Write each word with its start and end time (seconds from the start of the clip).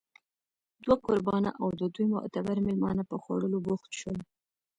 دوه 0.83 0.95
کوربانه 1.05 1.49
او 1.61 1.67
د 1.79 1.81
دوی 1.95 2.07
معتبر 2.13 2.57
مېلمانه 2.65 3.03
په 3.09 3.15
خوړلو 3.23 3.57
بوخت 3.67 3.91
شول 3.99 4.19